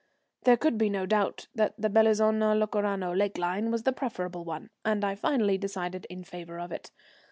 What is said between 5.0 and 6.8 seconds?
I finally decided in favour of